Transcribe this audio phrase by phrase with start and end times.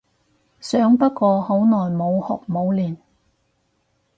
[0.59, 2.97] 想不過好耐冇學冇練